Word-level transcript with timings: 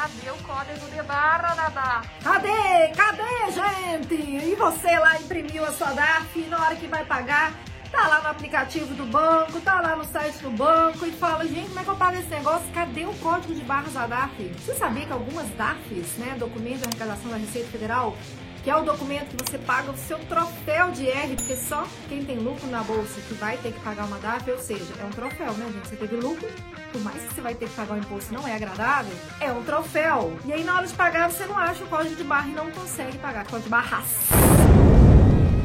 Cadê 0.00 0.30
o 0.30 0.36
código 0.44 0.90
de 0.90 1.02
barra, 1.02 1.54
Dadá? 1.54 2.02
Cadê? 2.24 2.88
Cadê, 2.96 3.50
gente? 3.52 4.14
E 4.14 4.54
você 4.54 4.98
lá 4.98 5.20
imprimiu 5.20 5.62
a 5.62 5.72
sua 5.72 5.92
DARF 5.92 6.40
e 6.40 6.46
na 6.48 6.58
hora 6.58 6.74
que 6.74 6.86
vai 6.86 7.04
pagar, 7.04 7.52
tá 7.92 8.08
lá 8.08 8.22
no 8.22 8.28
aplicativo 8.28 8.94
do 8.94 9.04
banco, 9.04 9.60
tá 9.60 9.78
lá 9.82 9.94
no 9.94 10.04
site 10.06 10.38
do 10.38 10.50
banco 10.52 11.04
e 11.04 11.12
fala, 11.12 11.46
gente, 11.46 11.68
como 11.68 11.80
é 11.80 11.84
que 11.84 11.90
eu 11.90 11.96
pago 11.96 12.16
esse 12.16 12.30
negócio? 12.30 12.66
Cadê 12.72 13.04
o 13.04 13.12
código 13.16 13.54
de 13.54 13.60
barras 13.60 13.92
da 13.92 14.06
DARF? 14.06 14.54
Você 14.58 14.74
sabia 14.74 15.04
que 15.04 15.12
algumas 15.12 15.50
DARFs, 15.50 16.16
né, 16.16 16.34
documento 16.38 16.78
de 16.78 16.84
arrecadação 16.84 17.30
da 17.30 17.36
Receita 17.36 17.68
Federal, 17.68 18.16
que 18.62 18.70
é 18.70 18.76
o 18.76 18.82
documento 18.82 19.34
que 19.34 19.50
você 19.50 19.58
paga 19.58 19.90
o 19.90 19.96
seu 19.96 20.18
troféu 20.20 20.90
de 20.90 21.08
R, 21.08 21.34
porque 21.36 21.56
só 21.56 21.86
quem 22.08 22.24
tem 22.24 22.38
lucro 22.38 22.66
na 22.68 22.82
bolsa 22.82 23.20
que 23.22 23.34
vai 23.34 23.56
ter 23.56 23.72
que 23.72 23.80
pagar 23.80 24.04
uma 24.04 24.18
DARF, 24.18 24.50
ou 24.50 24.58
seja, 24.58 24.92
é 25.00 25.04
um 25.04 25.10
troféu, 25.10 25.52
né, 25.54 25.70
gente? 25.72 25.88
Você 25.88 25.96
teve 25.96 26.16
lucro, 26.16 26.48
por 26.92 27.00
mais 27.02 27.22
que 27.22 27.34
você 27.34 27.40
vai 27.40 27.54
ter 27.54 27.68
que 27.68 27.74
pagar 27.74 27.94
o 27.94 27.98
imposto 27.98 28.34
não 28.34 28.46
é 28.46 28.54
agradável, 28.54 29.12
é 29.40 29.50
um 29.50 29.62
troféu. 29.62 30.36
E 30.44 30.52
aí 30.52 30.62
na 30.62 30.76
hora 30.76 30.86
de 30.86 30.94
pagar, 30.94 31.30
você 31.30 31.46
não 31.46 31.58
acha 31.58 31.82
o 31.82 31.86
código 31.86 32.14
de 32.14 32.24
barra 32.24 32.48
e 32.48 32.52
não 32.52 32.70
consegue 32.70 33.16
pagar. 33.18 33.44
Código 33.44 33.64
de 33.64 33.70
barras. 33.70 34.06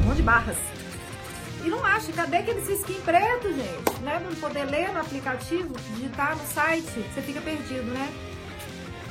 Um 0.02 0.06
monte 0.06 0.16
de 0.16 0.22
barras. 0.22 0.56
E 1.64 1.68
não 1.68 1.84
acha, 1.84 2.12
cadê 2.12 2.38
aquele 2.38 2.64
cisquinho 2.64 3.02
preto, 3.02 3.52
gente? 3.52 4.00
Né? 4.00 4.22
Não 4.24 4.34
poder 4.36 4.64
ler 4.64 4.92
no 4.92 5.00
aplicativo, 5.00 5.74
digitar 5.94 6.36
no 6.36 6.46
site, 6.46 6.86
você 7.12 7.20
fica 7.20 7.40
perdido, 7.40 7.90
né? 7.90 8.08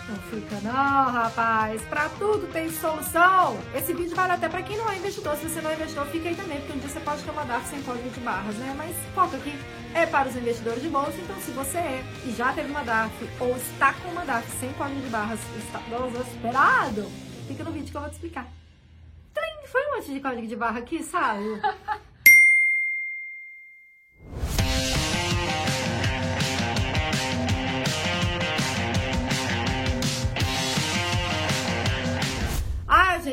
Não 0.08 0.16
fica 0.30 0.62
não, 0.62 1.12
rapaz. 1.12 1.82
Pra 1.84 2.10
tudo 2.10 2.48
tem 2.52 2.70
solução. 2.70 3.58
Esse 3.74 3.92
vídeo 3.94 4.16
vale 4.16 4.34
até 4.34 4.48
pra 4.48 4.62
quem 4.62 4.78
não 4.78 4.90
é 4.90 4.98
investidor. 4.98 5.36
Se 5.36 5.50
você 5.50 5.62
não 5.62 5.72
é 5.72 5.74
investidor, 5.74 6.06
fica 6.08 6.30
aí 6.30 6.36
também, 6.36 6.60
porque 6.60 6.74
um 6.74 6.80
dia 6.80 6.90
você 6.90 7.00
pode 7.00 7.24
ter 7.24 7.32
uma 7.32 7.44
DARF 7.44 7.68
sem 7.68 7.82
código 7.82 8.10
de 8.10 8.20
barras, 8.20 8.56
né? 8.56 8.74
Mas 8.78 8.96
foca 9.16 9.38
aqui 9.38 9.58
é 9.96 10.06
para 10.06 10.30
os 10.30 10.36
investidores 10.36 10.84
de 10.84 10.90
bolsa. 10.90 11.18
Então, 11.18 11.36
se 11.38 11.52
você 11.52 11.78
é 11.78 12.04
e 12.26 12.32
já 12.32 12.54
teve 12.54 12.70
uma 12.70 12.84
DARF 12.84 13.14
ou 13.40 13.56
está 13.58 13.94
com 13.94 14.10
uma 14.10 14.26
DARF 14.26 14.48
sem 14.60 14.72
código 14.74 15.02
de 15.02 15.10
barras, 15.10 15.40
está 15.58 15.80
desesperado, 15.80 17.10
fica 17.48 17.64
no 17.64 17.72
vídeo 17.72 17.90
que 17.90 17.98
eu 17.98 18.02
vou 18.02 18.10
te 18.10 18.14
explicar. 18.14 18.48
Trim, 19.34 19.68
foi 19.68 19.88
um 19.88 19.96
monte 19.96 20.14
de 20.14 20.20
código 20.20 20.48
de 20.48 20.56
barra 20.56 20.80
aqui, 20.80 21.02
sabe? 21.02 21.44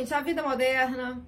gente, 0.03 0.14
a 0.14 0.20
vida 0.20 0.42
moderna 0.42 1.25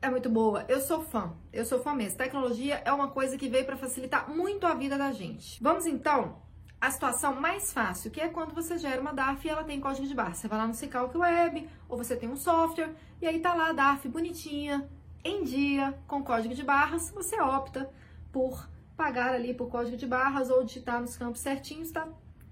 é 0.00 0.08
muito 0.08 0.30
boa. 0.30 0.64
Eu 0.68 0.80
sou 0.80 1.02
fã. 1.02 1.32
Eu 1.52 1.64
sou 1.64 1.82
fã 1.82 1.92
mesmo. 1.92 2.16
Tecnologia 2.16 2.80
é 2.84 2.92
uma 2.92 3.08
coisa 3.08 3.36
que 3.36 3.48
veio 3.48 3.64
para 3.64 3.76
facilitar 3.76 4.30
muito 4.30 4.64
a 4.64 4.74
vida 4.74 4.96
da 4.96 5.10
gente. 5.10 5.60
Vamos 5.60 5.86
então 5.86 6.40
à 6.80 6.88
situação 6.90 7.40
mais 7.40 7.72
fácil, 7.72 8.10
que 8.12 8.20
é 8.20 8.28
quando 8.28 8.54
você 8.54 8.78
gera 8.78 9.00
uma 9.00 9.12
DARF 9.12 9.44
e 9.44 9.50
ela 9.50 9.64
tem 9.64 9.80
código 9.80 10.06
de 10.06 10.14
barra. 10.14 10.34
Você 10.34 10.46
vai 10.46 10.58
lá 10.58 10.68
no 10.68 10.74
Cicalc 10.74 11.12
Web 11.16 11.68
ou 11.88 11.98
você 11.98 12.14
tem 12.14 12.28
um 12.28 12.36
software 12.36 12.94
e 13.20 13.26
aí 13.26 13.40
tá 13.40 13.54
lá 13.54 13.70
a 13.70 13.72
DARF 13.72 14.08
bonitinha, 14.08 14.88
em 15.24 15.42
dia, 15.42 15.98
com 16.06 16.22
código 16.22 16.54
de 16.54 16.62
barras. 16.62 17.10
Você 17.10 17.40
opta 17.40 17.90
por 18.30 18.68
pagar 18.96 19.34
ali 19.34 19.52
por 19.52 19.68
código 19.68 19.96
de 19.96 20.06
barras 20.06 20.48
ou 20.48 20.62
digitar 20.62 21.00
nos 21.00 21.16
campos 21.16 21.40
certinhos, 21.40 21.90
tá 21.90 22.06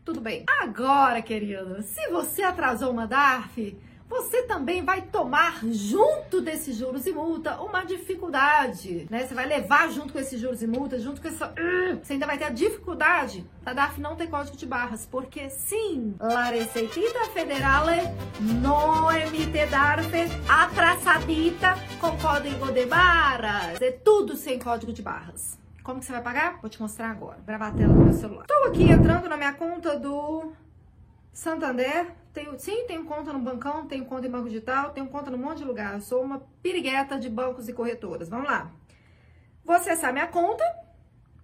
tudo 0.04 0.20
bem. 0.20 0.44
Agora, 0.60 1.22
querido, 1.22 1.80
se 1.82 2.08
você 2.08 2.42
atrasou 2.42 2.91
uma 2.91 3.06
DARF, 3.06 3.76
você 4.11 4.42
também 4.42 4.84
vai 4.84 5.03
tomar 5.03 5.64
junto 5.64 6.41
desses 6.41 6.77
juros 6.77 7.06
e 7.06 7.12
multa 7.12 7.61
uma 7.62 7.84
dificuldade, 7.84 9.06
né? 9.08 9.25
Você 9.25 9.34
vai 9.34 9.47
levar 9.47 9.89
junto 9.92 10.12
com 10.12 10.19
esses 10.19 10.41
juros 10.41 10.61
e 10.62 10.66
multas, 10.66 11.00
junto 11.03 11.22
com 11.22 11.28
essa... 11.28 11.47
Uh, 11.50 12.00
você 12.03 12.14
ainda 12.14 12.27
vai 12.27 12.36
ter 12.36 12.44
a 12.44 12.50
dificuldade 12.50 13.48
da 13.62 13.72
DARF 13.72 14.00
não 14.00 14.16
ter 14.16 14.27
código 14.27 14.56
de 14.56 14.66
barras, 14.66 15.06
porque 15.06 15.48
sim, 15.48 16.16
la 16.19 16.47
Receitita 16.47 17.27
Federale 17.27 18.03
não 18.61 19.12
emite 19.12 19.64
DARF 19.66 20.11
atrasadita 20.48 21.77
com 22.00 22.19
código 22.19 22.72
de 22.72 22.86
barras. 22.86 23.81
É 23.81 23.92
tudo 23.92 24.34
sem 24.36 24.58
código 24.58 24.92
de 24.92 25.03
barras. 25.03 25.56
Como 25.84 26.00
que 26.00 26.06
você 26.06 26.12
vai 26.12 26.22
pagar? 26.22 26.59
Vou 26.60 26.69
te 26.69 26.82
mostrar 26.82 27.10
agora. 27.10 27.38
Gravar 27.47 27.69
a 27.69 27.72
tela 27.72 27.94
do 27.94 28.04
meu 28.04 28.12
celular. 28.12 28.42
Estou 28.42 28.65
aqui 28.65 28.91
entrando 28.91 29.28
na 29.28 29.37
minha 29.37 29.53
conta 29.53 29.97
do 29.97 30.53
Santander, 31.32 32.06
tenho, 32.32 32.58
sim, 32.58 32.86
tenho 32.86 33.04
conta 33.04 33.32
no 33.32 33.38
bancão, 33.38 33.86
tenho 33.86 34.04
conta 34.04 34.26
em 34.26 34.30
banco 34.30 34.48
digital, 34.48 34.91
tenho 34.91 35.08
conta 35.08 35.30
num 35.30 35.38
monte 35.38 35.58
de 35.58 35.64
lugar. 35.64 35.94
Eu 35.94 36.00
sou 36.00 36.22
uma 36.22 36.41
pirigueta 36.62 37.18
de 37.18 37.28
bancos 37.28 37.68
e 37.68 37.72
corretoras. 37.72 38.28
Vamos 38.28 38.48
lá. 38.48 38.70
Vou 39.64 39.74
acessar 39.74 40.12
minha 40.12 40.26
conta. 40.26 40.64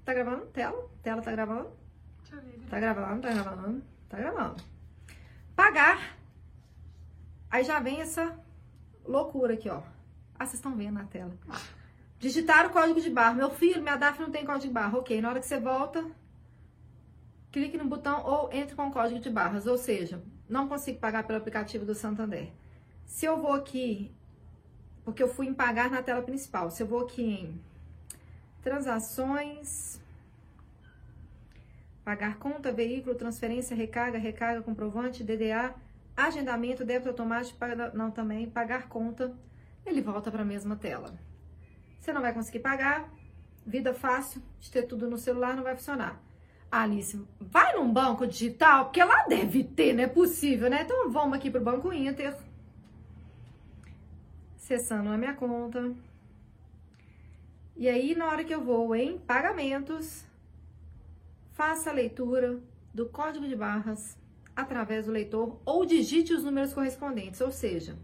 Tá 0.04 0.14
gravando? 0.14 0.46
Tela? 0.46 0.88
Tela 1.02 1.22
tá 1.22 1.32
gravando? 1.32 1.70
Deixa 2.20 2.36
eu 2.36 2.40
ver. 2.40 2.66
Tá 2.68 2.78
gravando, 2.78 3.22
tá 3.22 3.32
gravando, 3.32 3.82
tá 4.08 4.16
gravando. 4.16 4.62
Pagar. 5.54 6.16
Aí 7.50 7.64
já 7.64 7.80
vem 7.80 8.00
essa 8.00 8.38
loucura 9.04 9.54
aqui, 9.54 9.68
ó. 9.68 9.82
Ah, 10.38 10.44
vocês 10.44 10.54
estão 10.54 10.76
vendo 10.76 10.94
na 10.94 11.04
tela. 11.04 11.32
Digitar 12.18 12.66
o 12.66 12.70
código 12.70 13.00
de 13.00 13.10
barra. 13.10 13.34
Meu 13.34 13.50
filho, 13.50 13.82
minha 13.82 13.96
DAF 13.96 14.20
não 14.20 14.30
tem 14.30 14.44
código 14.44 14.68
de 14.68 14.72
barra. 14.72 14.98
Ok, 14.98 15.20
na 15.20 15.30
hora 15.30 15.40
que 15.40 15.46
você 15.46 15.58
volta, 15.58 16.04
clique 17.50 17.76
no 17.76 17.86
botão 17.86 18.22
ou 18.24 18.52
entre 18.52 18.76
com 18.76 18.88
o 18.88 18.92
código 18.92 19.18
de 19.18 19.30
barras, 19.30 19.66
ou 19.66 19.78
seja, 19.78 20.22
não 20.48 20.68
consigo 20.68 20.98
pagar 20.98 21.24
pelo 21.24 21.38
aplicativo 21.38 21.84
do 21.84 21.94
Santander. 21.94 22.52
Se 23.04 23.26
eu 23.26 23.36
vou 23.36 23.52
aqui, 23.52 24.12
porque 25.04 25.22
eu 25.22 25.28
fui 25.28 25.46
em 25.46 25.54
pagar 25.54 25.90
na 25.90 26.02
tela 26.02 26.22
principal, 26.22 26.70
se 26.70 26.82
eu 26.82 26.86
vou 26.86 27.00
aqui 27.00 27.22
em 27.22 27.60
transações, 28.62 30.00
pagar 32.04 32.38
conta, 32.38 32.72
veículo, 32.72 33.14
transferência, 33.14 33.76
recarga, 33.76 34.18
recarga, 34.18 34.62
comprovante, 34.62 35.24
DDA, 35.24 35.74
agendamento, 36.16 36.84
débito 36.84 37.10
automático, 37.10 37.58
paga, 37.58 37.90
não 37.92 38.10
também, 38.10 38.48
pagar 38.48 38.88
conta, 38.88 39.34
ele 39.84 40.00
volta 40.00 40.30
para 40.30 40.42
a 40.42 40.44
mesma 40.44 40.76
tela. 40.76 41.14
Você 42.00 42.12
não 42.12 42.22
vai 42.22 42.32
conseguir 42.32 42.60
pagar, 42.60 43.08
vida 43.66 43.92
fácil, 43.92 44.42
de 44.60 44.70
ter 44.70 44.82
tudo 44.82 45.10
no 45.10 45.18
celular 45.18 45.56
não 45.56 45.62
vai 45.62 45.76
funcionar. 45.76 46.20
Alice, 46.70 47.20
vai 47.40 47.74
num 47.74 47.92
banco 47.92 48.26
digital, 48.26 48.86
porque 48.86 49.02
lá 49.02 49.24
deve 49.24 49.64
ter, 49.64 49.92
não 49.92 50.04
é 50.04 50.06
possível, 50.06 50.68
né? 50.68 50.82
Então 50.82 51.10
vamos 51.10 51.36
aqui 51.36 51.50
pro 51.50 51.60
Banco 51.60 51.92
Inter. 51.92 52.36
Acessando 54.56 55.10
a 55.10 55.16
minha 55.16 55.34
conta. 55.34 55.92
E 57.76 57.88
aí, 57.88 58.14
na 58.14 58.26
hora 58.26 58.42
que 58.42 58.54
eu 58.54 58.64
vou 58.64 58.94
em 58.96 59.18
pagamentos, 59.18 60.24
faça 61.52 61.90
a 61.90 61.92
leitura 61.92 62.58
do 62.92 63.06
código 63.06 63.46
de 63.46 63.54
barras 63.54 64.18
através 64.54 65.04
do 65.04 65.12
leitor 65.12 65.60
ou 65.64 65.84
digite 65.84 66.32
os 66.32 66.42
números 66.42 66.72
correspondentes, 66.72 67.40
ou 67.40 67.52
seja, 67.52 67.96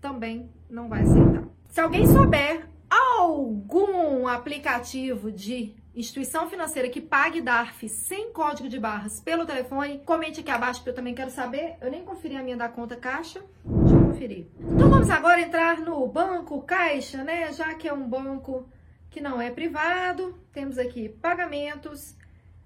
também 0.00 0.50
não 0.68 0.88
vai 0.88 1.02
aceitar. 1.02 1.44
Se 1.68 1.80
alguém 1.80 2.06
souber 2.06 2.66
algum 2.88 4.26
aplicativo 4.26 5.30
de 5.30 5.74
instituição 5.94 6.48
financeira 6.48 6.88
que 6.88 7.00
pague 7.00 7.40
DARF 7.40 7.88
sem 7.88 8.32
código 8.32 8.68
de 8.68 8.78
barras 8.78 9.20
pelo 9.20 9.44
telefone, 9.44 10.00
comente 10.04 10.40
aqui 10.40 10.50
abaixo 10.50 10.82
que 10.82 10.88
eu 10.88 10.94
também 10.94 11.14
quero 11.14 11.30
saber. 11.30 11.76
Eu 11.80 11.90
nem 11.90 12.04
conferi 12.04 12.36
a 12.36 12.42
minha 12.42 12.56
da 12.56 12.68
conta 12.68 12.96
Caixa. 12.96 13.42
Deixa 13.64 13.94
eu 13.94 14.04
conferir. 14.04 14.46
Então 14.60 14.88
vamos 14.88 15.10
agora 15.10 15.40
entrar 15.40 15.80
no 15.80 16.06
banco 16.06 16.62
Caixa, 16.62 17.24
né? 17.24 17.52
Já 17.52 17.74
que 17.74 17.88
é 17.88 17.92
um 17.92 18.08
banco 18.08 18.68
que 19.10 19.20
não 19.20 19.40
é 19.40 19.50
privado, 19.50 20.38
temos 20.52 20.78
aqui 20.78 21.08
pagamentos 21.08 22.14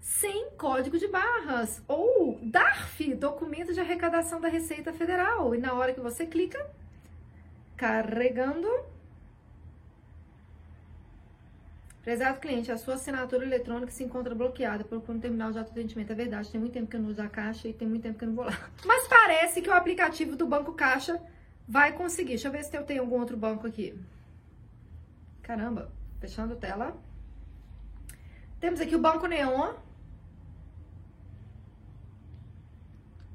sem 0.01 0.51
código 0.51 0.99
de 0.99 1.09
barras 1.09 1.83
ou 1.89 2.39
DARF, 2.43 3.15
documento 3.15 3.73
de 3.73 3.81
arrecadação 3.81 4.39
da 4.39 4.49
Receita 4.49 4.93
Federal. 4.93 5.55
E 5.55 5.59
na 5.59 5.73
hora 5.73 5.95
que 5.95 6.01
você 6.01 6.27
clica, 6.27 6.65
carregando 7.75 8.69
Prezado 12.04 12.38
cliente, 12.38 12.70
a 12.70 12.76
sua 12.76 12.94
assinatura 12.94 13.47
eletrônica 13.47 13.91
se 13.91 14.04
encontra 14.04 14.34
bloqueada 14.34 14.84
por 14.84 15.00
um 15.09 15.19
terminal 15.19 15.50
de 15.50 15.59
autoatendimento. 15.59 16.12
É 16.12 16.15
verdade, 16.15 16.50
tem 16.50 16.60
muito 16.60 16.75
tempo 16.75 16.87
que 16.87 16.97
eu 16.97 17.00
não 17.00 17.09
uso 17.09 17.22
a 17.22 17.28
Caixa 17.28 17.66
e 17.66 17.72
tem 17.72 17.88
muito 17.88 18.03
tempo 18.03 18.19
que 18.19 18.25
eu 18.26 18.28
não 18.28 18.37
vou 18.37 18.44
lá. 18.44 18.53
Mas 18.84 19.09
parece 19.09 19.62
que 19.62 19.70
o 19.70 19.72
aplicativo 19.72 20.37
do 20.37 20.46
Banco 20.46 20.75
Caixa 20.75 21.19
vai 21.67 21.94
conseguir. 21.94 22.34
Deixa 22.34 22.49
eu 22.49 22.52
ver 22.52 22.62
se 22.62 22.76
eu 22.76 22.84
tenho 22.84 23.00
algum 23.00 23.19
outro 23.19 23.38
banco 23.38 23.67
aqui. 23.67 23.99
Caramba, 25.43 25.90
fechando 26.20 26.56
tela. 26.56 26.94
Temos 28.61 28.82
aqui 28.82 28.94
o 28.94 29.00
Banco 29.00 29.26
Neon. 29.26 29.75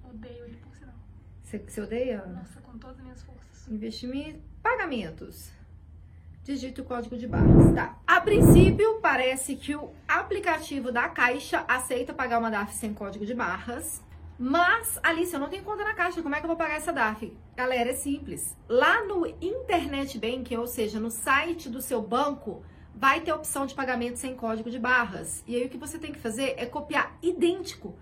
Odeio 0.03 0.45
ele 0.45 0.57
por 0.57 0.75
sinal. 0.75 0.93
Você, 1.43 1.81
odeia? 1.81 2.23
Nossa, 2.23 2.61
com 2.61 2.77
todas 2.77 2.97
as 2.97 3.03
minhas 3.03 3.23
forças. 3.23 3.67
Investimento. 3.67 4.41
Pagamentos. 4.61 5.58
Digite 6.49 6.81
o 6.81 6.83
código 6.83 7.15
de 7.15 7.27
barras. 7.27 7.75
Tá. 7.75 7.95
A 8.07 8.19
princípio, 8.19 8.99
parece 8.99 9.55
que 9.55 9.75
o 9.75 9.91
aplicativo 10.07 10.91
da 10.91 11.07
Caixa 11.07 11.63
aceita 11.67 12.11
pagar 12.11 12.39
uma 12.39 12.49
DARF 12.49 12.73
sem 12.73 12.91
código 12.91 13.23
de 13.23 13.35
barras. 13.35 14.01
Mas, 14.35 14.99
Alice, 15.03 15.31
eu 15.31 15.39
não 15.39 15.47
tenho 15.47 15.61
conta 15.61 15.83
na 15.83 15.93
Caixa, 15.93 16.23
como 16.23 16.33
é 16.33 16.39
que 16.39 16.45
eu 16.45 16.47
vou 16.47 16.57
pagar 16.57 16.77
essa 16.77 16.91
DARF? 16.91 17.31
Galera, 17.55 17.91
é 17.91 17.93
simples. 17.93 18.57
Lá 18.67 19.05
no 19.05 19.27
Internet 19.39 20.17
Banking, 20.17 20.55
ou 20.55 20.65
seja, 20.65 20.99
no 20.99 21.11
site 21.11 21.69
do 21.69 21.83
seu 21.83 22.01
banco, 22.01 22.63
vai 22.95 23.21
ter 23.21 23.29
a 23.29 23.35
opção 23.35 23.67
de 23.67 23.75
pagamento 23.75 24.17
sem 24.17 24.33
código 24.33 24.71
de 24.71 24.79
barras. 24.79 25.43
E 25.45 25.55
aí 25.55 25.67
o 25.67 25.69
que 25.69 25.77
você 25.77 25.99
tem 25.99 26.11
que 26.11 26.19
fazer 26.19 26.55
é 26.57 26.65
copiar 26.65 27.15
idêntico 27.21 27.95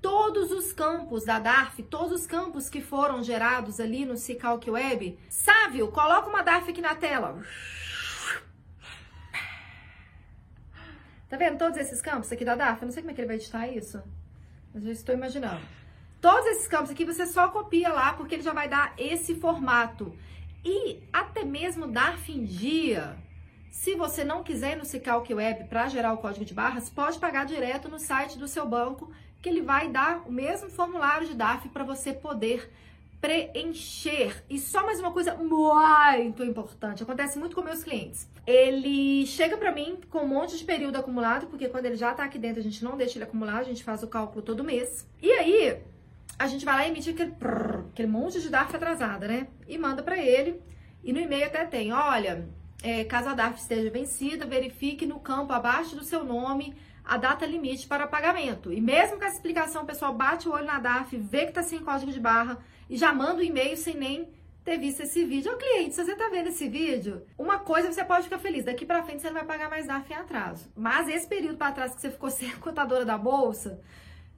todos 0.00 0.50
os 0.50 0.72
campos 0.72 1.26
da 1.26 1.38
DARF, 1.38 1.82
todos 1.82 2.12
os 2.20 2.26
campos 2.26 2.70
que 2.70 2.80
foram 2.80 3.22
gerados 3.22 3.78
ali 3.78 4.06
no 4.06 4.16
Cicalc 4.16 4.66
Web. 4.70 5.18
Sávio, 5.28 5.88
coloca 5.88 6.30
uma 6.30 6.40
DARF 6.40 6.70
aqui 6.70 6.80
na 6.80 6.94
tela. 6.94 7.42
Tá 11.30 11.36
vendo 11.36 11.58
todos 11.58 11.78
esses 11.78 12.02
campos 12.02 12.32
aqui 12.32 12.44
da 12.44 12.56
DARF? 12.56 12.82
Eu 12.82 12.86
não 12.86 12.92
sei 12.92 13.04
como 13.04 13.12
é 13.12 13.14
que 13.14 13.20
ele 13.20 13.28
vai 13.28 13.36
editar 13.36 13.68
isso, 13.68 14.02
mas 14.74 14.84
eu 14.84 14.90
estou 14.90 15.14
imaginando. 15.14 15.60
Todos 16.20 16.44
esses 16.46 16.66
campos 16.66 16.90
aqui 16.90 17.04
você 17.04 17.24
só 17.24 17.48
copia 17.50 17.88
lá, 17.90 18.12
porque 18.14 18.34
ele 18.34 18.42
já 18.42 18.52
vai 18.52 18.68
dar 18.68 18.92
esse 18.98 19.36
formato. 19.36 20.12
E 20.64 21.04
até 21.12 21.44
mesmo 21.44 21.86
DARF 21.86 22.32
em 22.32 22.44
dia, 22.44 23.16
se 23.70 23.94
você 23.94 24.24
não 24.24 24.42
quiser 24.42 24.72
ir 24.72 24.76
no 24.76 24.84
Cicalc 24.84 25.32
Web 25.32 25.68
para 25.68 25.88
gerar 25.88 26.12
o 26.12 26.18
código 26.18 26.44
de 26.44 26.52
barras, 26.52 26.90
pode 26.90 27.20
pagar 27.20 27.46
direto 27.46 27.88
no 27.88 28.00
site 28.00 28.36
do 28.36 28.48
seu 28.48 28.66
banco, 28.66 29.12
que 29.40 29.48
ele 29.48 29.62
vai 29.62 29.88
dar 29.88 30.24
o 30.26 30.32
mesmo 30.32 30.68
formulário 30.68 31.28
de 31.28 31.34
DARF 31.34 31.68
para 31.68 31.84
você 31.84 32.12
poder 32.12 32.68
preencher. 33.20 34.42
E 34.48 34.58
só 34.58 34.84
mais 34.84 34.98
uma 34.98 35.10
coisa 35.10 35.34
muito 35.34 36.42
importante, 36.42 37.02
acontece 37.02 37.38
muito 37.38 37.54
com 37.54 37.62
meus 37.62 37.84
clientes. 37.84 38.28
Ele 38.46 39.26
chega 39.26 39.56
para 39.56 39.72
mim 39.72 39.98
com 40.08 40.20
um 40.20 40.28
monte 40.28 40.56
de 40.56 40.64
período 40.64 40.96
acumulado, 40.96 41.46
porque 41.46 41.68
quando 41.68 41.86
ele 41.86 41.96
já 41.96 42.14
tá 42.14 42.24
aqui 42.24 42.38
dentro, 42.38 42.60
a 42.60 42.62
gente 42.62 42.82
não 42.82 42.96
deixa 42.96 43.18
ele 43.18 43.24
acumular, 43.24 43.58
a 43.58 43.62
gente 43.62 43.84
faz 43.84 44.02
o 44.02 44.08
cálculo 44.08 44.42
todo 44.42 44.64
mês. 44.64 45.06
E 45.20 45.30
aí, 45.32 45.78
a 46.38 46.46
gente 46.46 46.64
vai 46.64 46.74
lá 46.74 46.86
e 46.86 46.90
emite 46.90 47.10
aquele, 47.10 47.32
prrr, 47.32 47.84
aquele 47.92 48.08
monte 48.08 48.40
de 48.40 48.48
DARF 48.48 48.74
atrasada, 48.74 49.28
né? 49.28 49.48
E 49.68 49.76
manda 49.76 50.02
para 50.02 50.16
ele. 50.16 50.60
E 51.04 51.12
no 51.12 51.20
e-mail 51.20 51.46
até 51.46 51.64
tem, 51.66 51.92
olha, 51.92 52.48
é, 52.82 53.04
caso 53.04 53.28
a 53.28 53.34
DARF 53.34 53.60
esteja 53.60 53.90
vencida, 53.90 54.46
verifique 54.46 55.04
no 55.04 55.20
campo 55.20 55.52
abaixo 55.52 55.94
do 55.94 56.02
seu 56.02 56.24
nome 56.24 56.74
a 57.10 57.16
data 57.16 57.44
limite 57.44 57.88
para 57.88 58.06
pagamento. 58.06 58.72
E 58.72 58.80
mesmo 58.80 59.18
com 59.18 59.24
essa 59.24 59.34
explicação, 59.34 59.82
o 59.82 59.86
pessoal 59.86 60.14
bate 60.14 60.48
o 60.48 60.52
olho 60.52 60.64
na 60.64 60.78
DARF, 60.78 61.16
vê 61.16 61.44
que 61.44 61.52
tá 61.52 61.60
sem 61.60 61.80
código 61.80 62.12
de 62.12 62.20
barra 62.20 62.58
e 62.88 62.96
já 62.96 63.12
manda 63.12 63.40
o 63.40 63.42
e-mail 63.42 63.76
sem 63.76 63.96
nem 63.96 64.28
ter 64.64 64.78
visto 64.78 65.00
esse 65.00 65.24
vídeo. 65.24 65.52
Ô 65.52 65.56
cliente, 65.56 65.96
se 65.96 66.04
você 66.04 66.14
tá 66.14 66.28
vendo 66.28 66.50
esse 66.50 66.68
vídeo, 66.68 67.26
uma 67.36 67.58
coisa 67.58 67.90
você 67.90 68.04
pode 68.04 68.22
ficar 68.22 68.38
feliz, 68.38 68.64
daqui 68.64 68.86
para 68.86 69.02
frente 69.02 69.22
você 69.22 69.26
não 69.26 69.34
vai 69.34 69.44
pagar 69.44 69.68
mais 69.68 69.88
DARF 69.88 70.12
em 70.12 70.14
atraso. 70.14 70.70
Mas 70.76 71.08
esse 71.08 71.26
período 71.26 71.56
para 71.56 71.72
trás 71.72 71.96
que 71.96 72.00
você 72.00 72.12
ficou 72.12 72.30
sem 72.30 72.48
a 72.48 72.56
contadora 72.58 73.04
da 73.04 73.18
bolsa, 73.18 73.80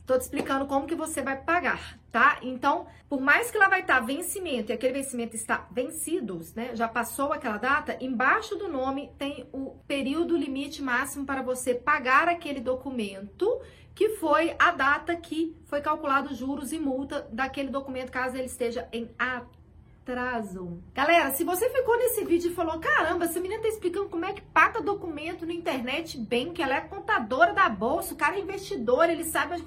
Tô 0.04 0.18
te 0.18 0.22
explicando 0.22 0.66
como 0.66 0.86
que 0.86 0.96
você 0.96 1.22
vai 1.22 1.36
pagar, 1.40 1.96
tá? 2.10 2.38
Então, 2.42 2.86
por 3.08 3.20
mais 3.20 3.50
que 3.50 3.56
ela 3.56 3.68
vai 3.68 3.82
estar 3.82 4.00
tá 4.00 4.04
vencimento 4.04 4.72
e 4.72 4.74
aquele 4.74 4.94
vencimento 4.94 5.36
está 5.36 5.68
vencido, 5.70 6.40
né? 6.56 6.74
Já 6.74 6.88
passou 6.88 7.32
aquela 7.32 7.56
data, 7.56 7.96
embaixo 8.00 8.56
do 8.56 8.68
nome 8.68 9.12
tem 9.16 9.48
o 9.52 9.76
período 9.86 10.36
limite 10.36 10.82
máximo 10.82 11.24
para 11.24 11.40
você 11.40 11.74
pagar 11.74 12.28
aquele 12.28 12.58
documento, 12.58 13.60
que 13.94 14.10
foi 14.16 14.56
a 14.58 14.72
data 14.72 15.14
que 15.14 15.56
foi 15.66 15.80
calculado 15.80 16.34
juros 16.34 16.72
e 16.72 16.80
multa 16.80 17.28
daquele 17.32 17.68
documento, 17.68 18.10
caso 18.10 18.36
ele 18.36 18.46
esteja 18.46 18.88
em 18.92 19.08
atraso. 20.02 20.82
Galera, 20.92 21.30
se 21.30 21.44
você 21.44 21.70
ficou 21.70 21.96
nesse 21.96 22.24
vídeo 22.24 22.50
e 22.50 22.54
falou, 22.54 22.78
caramba, 22.80 23.24
essa 23.24 23.40
menina 23.40 23.62
tá 23.62 23.68
explicando 23.68 24.08
como 24.08 24.24
é 24.24 24.32
que 24.32 24.42
paga 24.42 24.80
documento 24.80 25.46
na 25.46 25.52
internet 25.52 26.18
bem, 26.18 26.52
que 26.52 26.60
ela 26.60 26.74
é 26.74 26.80
contadora 26.80 27.54
da 27.54 27.68
bolsa, 27.68 28.12
o 28.12 28.16
cara 28.16 28.36
é 28.36 28.40
investidor, 28.40 29.08
ele 29.08 29.24
sabe 29.24 29.54
onde... 29.54 29.62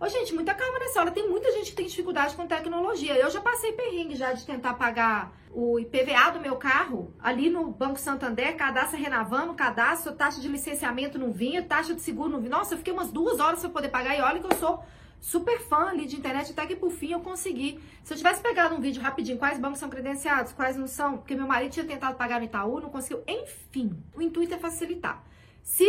Ô, 0.00 0.08
gente, 0.08 0.32
muita 0.32 0.54
calma 0.54 0.78
nessa 0.78 0.98
hora. 0.98 1.10
Tem 1.10 1.28
muita 1.28 1.52
gente 1.52 1.70
que 1.70 1.76
tem 1.76 1.86
dificuldade 1.86 2.34
com 2.34 2.46
tecnologia. 2.46 3.18
Eu 3.18 3.30
já 3.30 3.38
passei 3.38 3.72
perrengue 3.72 4.16
já 4.16 4.32
de 4.32 4.46
tentar 4.46 4.72
pagar 4.72 5.30
o 5.52 5.78
IPVA 5.78 6.30
do 6.32 6.40
meu 6.40 6.56
carro 6.56 7.12
ali 7.20 7.50
no 7.50 7.70
Banco 7.70 8.00
Santander, 8.00 8.56
cadastro 8.56 8.98
renovando, 8.98 9.52
cadastro, 9.52 10.14
taxa 10.14 10.40
de 10.40 10.48
licenciamento 10.48 11.18
não 11.18 11.30
vinha, 11.30 11.62
taxa 11.62 11.94
de 11.94 12.00
seguro 12.00 12.30
não 12.30 12.40
vinha. 12.40 12.56
Nossa, 12.56 12.72
eu 12.72 12.78
fiquei 12.78 12.94
umas 12.94 13.12
duas 13.12 13.40
horas 13.40 13.60
para 13.60 13.68
poder 13.68 13.88
pagar 13.90 14.16
e 14.16 14.22
olha 14.22 14.40
que 14.40 14.50
eu 14.50 14.56
sou 14.56 14.82
super 15.20 15.60
fã 15.60 15.88
ali 15.88 16.06
de 16.06 16.16
internet, 16.16 16.52
até 16.52 16.66
que 16.66 16.74
por 16.74 16.90
fim 16.90 17.12
eu 17.12 17.20
consegui. 17.20 17.78
Se 18.02 18.12
eu 18.12 18.16
tivesse 18.16 18.42
pegado 18.42 18.74
um 18.74 18.80
vídeo 18.80 19.02
rapidinho, 19.02 19.38
quais 19.38 19.58
bancos 19.58 19.78
são 19.78 19.90
credenciados, 19.90 20.52
quais 20.52 20.76
não 20.76 20.86
são, 20.86 21.18
porque 21.18 21.34
meu 21.34 21.46
marido 21.46 21.72
tinha 21.72 21.84
tentado 21.84 22.16
pagar 22.16 22.40
no 22.40 22.46
Itaú, 22.46 22.80
não 22.80 22.90
conseguiu. 22.90 23.22
Enfim, 23.26 23.96
o 24.14 24.22
intuito 24.22 24.54
é 24.54 24.58
facilitar. 24.58 25.22
Se 25.62 25.86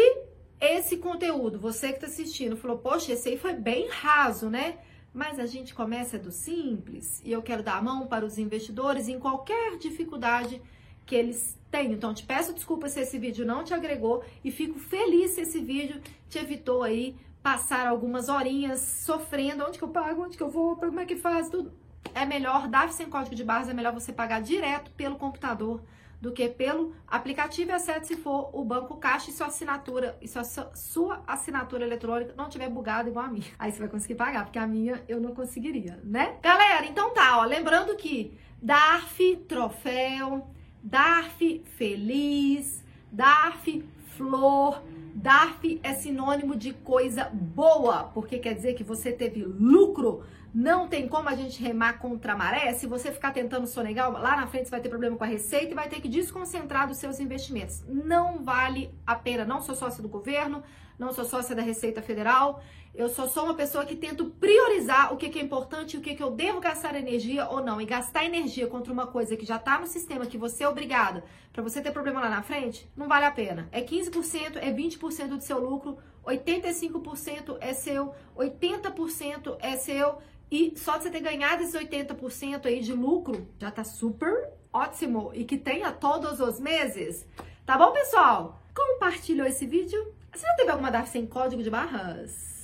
esse 0.59 0.97
conteúdo, 0.97 1.57
você 1.57 1.87
que 1.87 1.95
está 1.95 2.07
assistindo, 2.07 2.57
falou, 2.57 2.77
poxa, 2.77 3.13
esse 3.13 3.29
aí 3.29 3.37
foi 3.37 3.53
bem 3.53 3.87
raso, 3.89 4.49
né? 4.49 4.77
Mas 5.13 5.39
a 5.39 5.45
gente 5.45 5.73
começa 5.73 6.19
do 6.19 6.31
simples 6.31 7.21
e 7.25 7.31
eu 7.31 7.41
quero 7.41 7.63
dar 7.63 7.77
a 7.77 7.81
mão 7.81 8.07
para 8.07 8.25
os 8.25 8.37
investidores 8.37 9.07
em 9.07 9.19
qualquer 9.19 9.77
dificuldade 9.77 10.61
que 11.05 11.15
eles 11.15 11.57
tenham. 11.69 11.93
Então, 11.93 12.13
te 12.13 12.23
peço 12.23 12.53
desculpa 12.53 12.87
se 12.87 12.99
esse 12.99 13.17
vídeo 13.17 13.45
não 13.45 13.63
te 13.63 13.73
agregou 13.73 14.23
e 14.43 14.51
fico 14.51 14.77
feliz 14.77 15.31
se 15.31 15.41
esse 15.41 15.59
vídeo 15.59 15.99
te 16.29 16.37
evitou 16.37 16.83
aí 16.83 17.15
passar 17.41 17.87
algumas 17.87 18.29
horinhas 18.29 18.79
sofrendo, 18.79 19.65
onde 19.65 19.77
que 19.77 19.83
eu 19.83 19.89
pago, 19.89 20.23
onde 20.23 20.37
que 20.37 20.43
eu 20.43 20.49
vou, 20.49 20.75
como 20.75 20.99
é 20.99 21.05
que 21.05 21.15
faz, 21.15 21.49
tudo. 21.49 21.71
É 22.13 22.25
melhor, 22.25 22.67
DAF 22.67 22.93
sem 22.93 23.09
código 23.09 23.35
de 23.35 23.43
barras, 23.43 23.69
é 23.69 23.73
melhor 23.73 23.93
você 23.93 24.11
pagar 24.11 24.41
direto 24.41 24.91
pelo 24.91 25.15
computador 25.15 25.81
do 26.21 26.31
que 26.31 26.47
pelo 26.47 26.93
aplicativo, 27.07 27.71
exceto 27.71 28.05
se 28.05 28.15
for 28.15 28.51
o 28.53 28.63
banco 28.63 28.95
caixa 28.97 29.31
e 29.31 29.33
sua 29.33 29.47
assinatura, 29.47 30.15
e 30.21 30.27
sua, 30.27 30.43
sua 30.43 31.23
assinatura 31.25 31.83
eletrônica 31.83 32.35
não 32.37 32.47
tiver 32.47 32.69
bugada 32.69 33.09
igual 33.09 33.25
a 33.25 33.27
minha. 33.27 33.47
Aí 33.57 33.71
você 33.71 33.79
vai 33.79 33.87
conseguir 33.87 34.15
pagar, 34.15 34.45
porque 34.45 34.59
a 34.59 34.67
minha 34.67 35.03
eu 35.07 35.19
não 35.19 35.33
conseguiria, 35.33 35.99
né? 36.03 36.37
Galera, 36.41 36.85
então 36.85 37.11
tá, 37.11 37.39
ó, 37.39 37.43
lembrando 37.43 37.95
que 37.95 38.37
DARF 38.61 39.37
troféu, 39.47 40.47
DARF 40.83 41.63
feliz, 41.75 42.85
DARF 43.11 43.83
flor, 44.15 44.83
DARF 45.13 45.79
é 45.83 45.93
sinônimo 45.93 46.55
de 46.55 46.73
coisa 46.73 47.29
boa, 47.31 48.05
porque 48.05 48.39
quer 48.39 48.53
dizer 48.53 48.73
que 48.73 48.83
você 48.83 49.11
teve 49.11 49.43
lucro. 49.43 50.23
Não 50.53 50.87
tem 50.87 51.07
como 51.07 51.29
a 51.29 51.35
gente 51.35 51.61
remar 51.61 51.93
contra 51.99 52.33
a 52.33 52.37
maré. 52.37 52.73
Se 52.73 52.85
você 52.85 53.11
ficar 53.11 53.31
tentando 53.31 53.65
sonegar, 53.67 54.11
lá 54.11 54.35
na 54.35 54.47
frente 54.47 54.65
você 54.65 54.71
vai 54.71 54.81
ter 54.81 54.89
problema 54.89 55.15
com 55.15 55.23
a 55.23 55.27
receita 55.27 55.71
e 55.71 55.75
vai 55.75 55.87
ter 55.87 56.01
que 56.01 56.09
desconcentrar 56.09 56.87
dos 56.87 56.97
seus 56.97 57.19
investimentos. 57.19 57.83
Não 57.87 58.43
vale 58.43 58.93
a 59.07 59.15
pena. 59.15 59.45
Não 59.45 59.61
sou 59.61 59.75
sócia 59.75 60.01
do 60.01 60.09
governo, 60.09 60.61
não 60.99 61.13
sou 61.13 61.23
sócia 61.23 61.55
da 61.55 61.61
Receita 61.61 62.01
Federal. 62.01 62.61
Eu 62.93 63.07
só 63.07 63.25
sou 63.25 63.45
uma 63.45 63.53
pessoa 63.53 63.85
que 63.85 63.95
tento 63.95 64.25
priorizar 64.25 65.13
o 65.13 65.17
que, 65.17 65.39
é 65.39 65.41
importante 65.41 65.93
e 65.93 65.97
o 65.97 66.01
que, 66.01 66.13
que 66.13 66.21
eu 66.21 66.29
devo 66.29 66.59
gastar 66.59 66.93
energia 66.93 67.47
ou 67.47 67.63
não. 67.63 67.79
E 67.79 67.85
gastar 67.85 68.25
energia 68.25 68.67
contra 68.67 68.91
uma 68.91 69.07
coisa 69.07 69.37
que 69.37 69.45
já 69.45 69.55
está 69.55 69.79
no 69.79 69.87
sistema, 69.87 70.25
que 70.25 70.37
você 70.37 70.65
é 70.65 70.69
obrigada, 70.69 71.23
para 71.53 71.63
você 71.63 71.81
ter 71.81 71.91
problema 71.91 72.19
lá 72.19 72.29
na 72.29 72.43
frente, 72.43 72.89
não 72.95 73.07
vale 73.07 73.25
a 73.25 73.31
pena. 73.31 73.69
É 73.71 73.81
15%, 73.81 74.57
é 74.57 74.73
20% 74.73 75.27
do 75.29 75.41
seu 75.41 75.57
lucro, 75.57 75.97
85% 76.25 77.57
é 77.61 77.73
seu, 77.73 78.13
80% 78.35 79.57
é 79.61 79.77
seu. 79.77 80.17
E 80.51 80.73
só 80.75 80.97
de 80.97 81.03
você 81.03 81.09
ter 81.09 81.21
ganhado 81.21 81.63
esses 81.63 81.73
80% 81.73 82.65
aí 82.65 82.81
de 82.81 82.91
lucro, 82.91 83.47
já 83.57 83.71
tá 83.71 83.85
super 83.85 84.49
ótimo. 84.73 85.31
E 85.33 85.45
que 85.45 85.57
tenha 85.57 85.93
todos 85.93 86.41
os 86.41 86.59
meses. 86.59 87.25
Tá 87.65 87.77
bom, 87.77 87.93
pessoal? 87.93 88.61
Compartilhou 88.75 89.47
esse 89.47 89.65
vídeo? 89.65 90.13
Você 90.33 90.45
já 90.45 90.53
teve 90.55 90.71
alguma 90.71 90.91
DAF 90.91 91.09
sem 91.09 91.25
código 91.25 91.63
de 91.63 91.69
barras? 91.69 92.60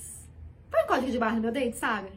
Põe 0.70 0.86
código 0.86 1.10
de 1.10 1.18
barra 1.18 1.36
no 1.36 1.42
meu 1.42 1.52
dente, 1.52 1.76
sabe? 1.76 2.08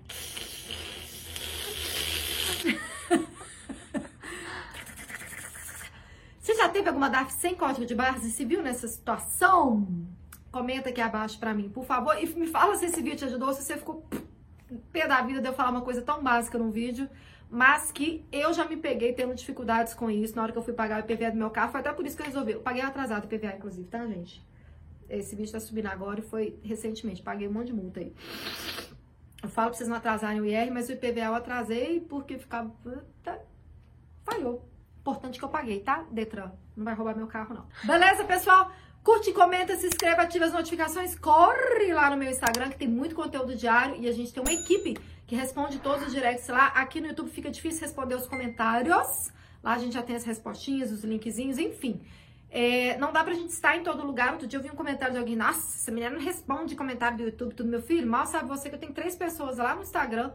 Você 6.39 6.55
já 6.55 6.69
teve 6.69 6.87
alguma 6.89 7.09
DAF 7.09 7.31
sem 7.33 7.55
código 7.55 7.85
de 7.85 7.95
barras 7.95 8.23
e 8.23 8.31
se 8.31 8.43
viu 8.43 8.61
nessa 8.61 8.87
situação? 8.87 9.87
Comenta 10.51 10.89
aqui 10.89 10.99
abaixo 10.99 11.39
pra 11.39 11.53
mim, 11.53 11.69
por 11.69 11.85
favor. 11.85 12.21
E 12.21 12.27
me 12.27 12.47
fala 12.47 12.75
se 12.75 12.85
esse 12.85 13.01
vídeo 13.01 13.19
te 13.19 13.25
ajudou, 13.25 13.53
se 13.53 13.63
você 13.63 13.77
ficou 13.77 14.05
pé 14.91 15.07
da 15.07 15.21
vida 15.21 15.39
de 15.39 15.47
eu 15.47 15.53
falar 15.53 15.69
uma 15.69 15.81
coisa 15.81 16.01
tão 16.01 16.21
básica 16.21 16.57
no 16.57 16.71
vídeo. 16.71 17.09
Mas 17.49 17.91
que 17.91 18.25
eu 18.31 18.53
já 18.53 18.65
me 18.65 18.77
peguei 18.77 19.13
tendo 19.13 19.35
dificuldades 19.35 19.93
com 19.93 20.09
isso 20.09 20.35
na 20.35 20.43
hora 20.43 20.51
que 20.51 20.57
eu 20.57 20.63
fui 20.63 20.73
pagar 20.73 21.01
o 21.01 21.05
IPVA 21.05 21.31
do 21.31 21.37
meu 21.37 21.49
carro. 21.49 21.71
Foi 21.71 21.81
até 21.81 21.91
por 21.91 22.05
isso 22.05 22.15
que 22.15 22.21
eu 22.21 22.25
resolvi. 22.25 22.53
Eu 22.53 22.61
paguei 22.61 22.81
atrasado 22.81 23.23
o 23.23 23.25
IPVA, 23.25 23.55
inclusive, 23.55 23.87
tá, 23.87 24.05
gente? 24.07 24.41
Esse 25.11 25.35
vídeo 25.35 25.51
tá 25.51 25.59
subindo 25.59 25.87
agora 25.87 26.21
e 26.21 26.23
foi 26.23 26.57
recentemente. 26.63 27.21
Paguei 27.21 27.47
um 27.47 27.51
monte 27.51 27.67
de 27.67 27.73
multa 27.73 27.99
aí. 27.99 28.13
Eu 29.43 29.49
falo 29.49 29.69
pra 29.69 29.77
vocês 29.77 29.89
não 29.89 29.97
atrasarem 29.97 30.39
o 30.39 30.45
IR, 30.45 30.71
mas 30.71 30.87
o 30.87 30.93
IPVA 30.93 31.25
eu 31.25 31.35
atrasei 31.35 31.99
porque 31.99 32.37
ficava. 32.37 32.73
Falhou. 34.23 34.65
Importante 34.99 35.37
que 35.37 35.43
eu 35.43 35.49
paguei, 35.49 35.81
tá? 35.81 36.05
Detran. 36.11 36.51
Não 36.77 36.85
vai 36.85 36.93
roubar 36.93 37.17
meu 37.17 37.27
carro, 37.27 37.55
não. 37.55 37.67
Beleza, 37.83 38.23
pessoal? 38.23 38.71
Curte, 39.03 39.33
comenta, 39.33 39.75
se 39.75 39.87
inscreva, 39.87 40.21
ativa 40.21 40.45
as 40.45 40.53
notificações. 40.53 41.17
Corre 41.17 41.91
lá 41.91 42.09
no 42.11 42.17
meu 42.17 42.29
Instagram, 42.29 42.69
que 42.69 42.77
tem 42.77 42.87
muito 42.87 43.15
conteúdo 43.15 43.55
diário. 43.55 43.95
E 43.99 44.07
a 44.07 44.11
gente 44.13 44.31
tem 44.31 44.41
uma 44.41 44.53
equipe 44.53 44.97
que 45.27 45.35
responde 45.35 45.79
todos 45.79 46.07
os 46.07 46.13
directs 46.13 46.47
lá. 46.47 46.67
Aqui 46.67 47.01
no 47.01 47.07
YouTube 47.07 47.29
fica 47.31 47.49
difícil 47.49 47.81
responder 47.81 48.15
os 48.15 48.27
comentários. 48.27 49.31
Lá 49.63 49.73
a 49.73 49.77
gente 49.77 49.93
já 49.93 50.03
tem 50.03 50.15
as 50.15 50.23
respostinhas, 50.23 50.91
os 50.91 51.03
linkzinhos, 51.03 51.57
enfim. 51.57 52.01
É, 52.53 52.97
não 52.97 53.13
dá 53.13 53.23
pra 53.23 53.33
gente 53.33 53.49
estar 53.49 53.77
em 53.77 53.83
todo 53.83 54.05
lugar. 54.05 54.33
Outro 54.33 54.45
dia 54.45 54.59
eu 54.59 54.63
vi 54.63 54.69
um 54.69 54.75
comentário 54.75 55.13
de 55.13 55.19
alguém, 55.19 55.37
nossa, 55.37 55.59
essa 55.59 55.89
menina 55.89 56.13
não 56.13 56.21
responde 56.21 56.75
comentário 56.75 57.17
do 57.17 57.23
YouTube, 57.23 57.55
tudo 57.55 57.69
meu 57.69 57.81
filho. 57.81 58.05
Mal 58.05 58.25
sabe 58.27 58.49
você 58.49 58.67
que 58.67 58.75
eu 58.75 58.79
tenho 58.79 58.91
três 58.91 59.15
pessoas 59.15 59.57
lá 59.57 59.73
no 59.73 59.81
Instagram 59.81 60.31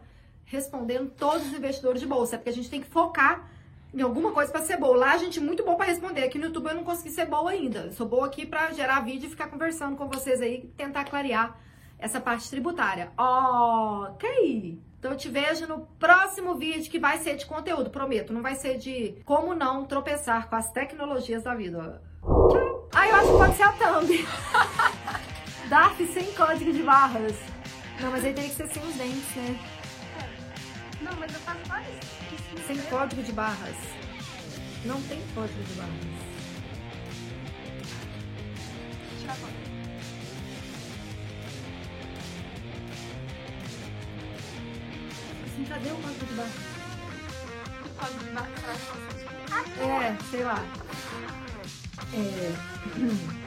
respondendo 0.46 1.11
todos 1.11 1.46
os 1.46 1.52
investidores 1.52 2.00
de 2.00 2.06
bolsa. 2.06 2.37
É 2.37 2.38
porque 2.38 2.50
a 2.50 2.54
gente 2.54 2.70
tem 2.70 2.80
que 2.80 2.88
focar 2.88 3.50
em 3.92 4.00
alguma 4.00 4.32
coisa 4.32 4.50
para 4.50 4.62
ser 4.62 4.78
boa. 4.78 4.96
Lá 4.96 5.12
a 5.12 5.18
gente 5.18 5.38
é 5.38 5.42
muito 5.42 5.62
bom 5.62 5.76
para 5.76 5.87
responder. 5.87 6.23
Aqui 6.25 6.38
no 6.38 6.46
YouTube 6.46 6.68
eu 6.68 6.76
não 6.76 6.85
consegui 6.85 7.11
ser 7.11 7.26
boa 7.26 7.50
ainda. 7.50 7.80
Eu 7.80 7.92
sou 7.92 8.08
boa 8.08 8.26
aqui 8.26 8.46
para 8.46 8.73
gerar 8.73 9.00
vídeo 9.00 9.26
e 9.26 9.30
ficar 9.30 9.49
conversando 9.49 9.96
com 9.96 10.08
vocês 10.08 10.40
aí, 10.40 10.73
tentar 10.76 11.04
clarear 11.04 11.58
essa 11.99 12.20
parte 12.20 12.49
tributária. 12.49 13.12
Ok! 13.18 14.78
Então 15.06 15.14
eu 15.14 15.20
te 15.20 15.28
vejo 15.28 15.68
no 15.68 15.86
próximo 16.00 16.56
vídeo 16.56 16.90
que 16.90 16.98
vai 16.98 17.18
ser 17.18 17.36
de 17.36 17.46
conteúdo, 17.46 17.90
prometo. 17.90 18.32
Não 18.32 18.42
vai 18.42 18.56
ser 18.56 18.76
de 18.76 19.14
como 19.25 19.54
não 19.54 19.86
tropeçar 19.86 20.48
com 20.48 20.56
as 20.56 20.72
tecnologias 20.72 21.44
da 21.44 21.54
vida. 21.54 22.02
Tchau! 22.20 22.88
Ah, 22.92 23.06
eu 23.06 23.14
acho 23.14 23.30
que 23.30 23.38
pode 23.38 23.56
ser 23.56 23.62
a 23.62 23.72
thumb. 23.72 24.26
DARF 25.70 26.06
sem 26.08 26.25
código 26.32 26.72
de 26.72 26.82
barras. 26.82 27.36
Não, 28.00 28.10
mas 28.10 28.25
aí 28.25 28.32
teria 28.32 28.50
que 28.50 28.56
ser 28.56 28.66
sem 28.66 28.82
os 28.82 28.94
dentes, 28.96 29.36
né? 29.36 29.56
Não, 31.00 31.12
mas 31.20 31.32
eu 31.32 31.38
faço 31.38 31.60
vários. 31.68 31.94
Sem 32.66 32.76
código 32.90 33.22
de 33.22 33.30
barras. 33.30 33.76
Não 34.84 35.00
tem 35.02 35.22
código 35.36 35.62
de 35.62 35.75
barras. 35.75 35.94
Tirar 39.20 39.34
a 39.34 39.85
cadê 45.68 45.90
o 45.90 45.96
código 45.96 46.26
de 46.26 46.35
barras? 46.35 46.52
O 47.85 47.88
código 47.99 48.25
de 48.25 48.30
barra 48.30 48.49
vocês. 48.66 49.26
É, 49.78 50.16
sei 50.30 50.44
lá. 50.44 50.64
É. 52.14 53.37